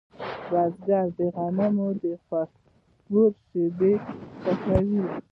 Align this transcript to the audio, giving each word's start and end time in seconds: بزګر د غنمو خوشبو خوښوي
بزګر 0.49 1.05
د 1.17 1.19
غنمو 1.35 1.87
خوشبو 2.25 3.23
خوښوي 3.57 3.93